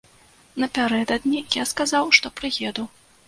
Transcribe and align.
Напярэдадні 0.63 1.43
я 1.61 1.67
сказаў, 1.73 2.09
што 2.21 2.33
прыеду. 2.41 2.89